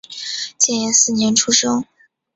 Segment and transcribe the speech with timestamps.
[0.57, 1.85] 建炎四年出生。